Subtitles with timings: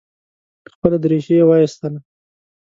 [0.73, 1.99] خپله درېشي یې وایستله.